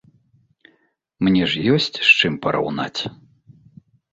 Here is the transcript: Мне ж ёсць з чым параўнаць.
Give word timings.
Мне 1.27 1.43
ж 1.51 1.63
ёсць 1.75 1.91
з 1.99 2.09
чым 2.19 2.33
параўнаць. 2.47 3.01